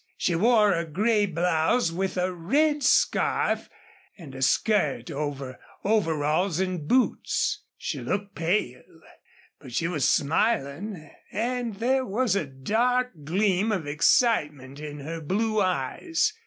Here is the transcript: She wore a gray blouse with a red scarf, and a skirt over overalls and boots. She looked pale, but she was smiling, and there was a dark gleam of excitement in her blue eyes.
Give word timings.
She 0.17 0.33
wore 0.33 0.73
a 0.73 0.83
gray 0.83 1.27
blouse 1.27 1.91
with 1.91 2.17
a 2.17 2.33
red 2.33 2.81
scarf, 2.81 3.69
and 4.17 4.33
a 4.33 4.41
skirt 4.41 5.11
over 5.11 5.59
overalls 5.85 6.59
and 6.59 6.87
boots. 6.87 7.61
She 7.77 7.99
looked 7.99 8.33
pale, 8.33 8.81
but 9.59 9.73
she 9.73 9.87
was 9.87 10.09
smiling, 10.09 11.11
and 11.31 11.75
there 11.75 12.03
was 12.03 12.35
a 12.35 12.47
dark 12.47 13.11
gleam 13.25 13.71
of 13.71 13.85
excitement 13.85 14.79
in 14.79 15.01
her 15.01 15.21
blue 15.21 15.61
eyes. 15.61 16.33